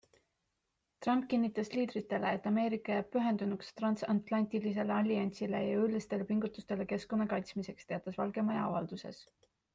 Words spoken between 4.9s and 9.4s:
alliansile ja jõulistele pingutustele keskkonna kaitsmiseks, teatas Valge Maja avalduses.